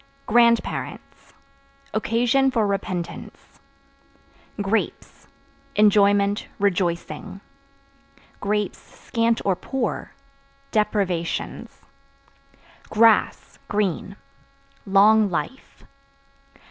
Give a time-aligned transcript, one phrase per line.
[0.25, 1.31] Grandparents
[1.93, 3.59] Occasion for repentance.
[4.59, 5.27] Grapes
[5.75, 7.39] Enjoyment, rejoicing;
[8.71, 10.15] (scant or poor)
[10.71, 11.81] deprivations.
[12.89, 14.15] Grass (Green)
[14.87, 15.83] long life.